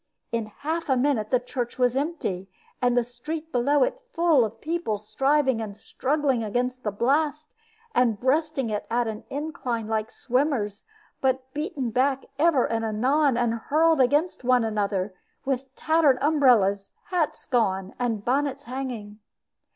[0.31, 2.49] In half a minute the church was empty,
[2.81, 7.53] and the street below it full of people, striving and struggling against the blast,
[7.93, 10.85] and breasting it at an incline like swimmers,
[11.21, 15.13] but beaten back ever and anon and hurled against one another,
[15.45, 19.19] with tattered umbrellas, hats gone, and bonnets hanging.